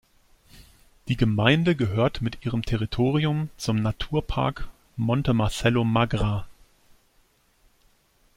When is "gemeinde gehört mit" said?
1.15-2.43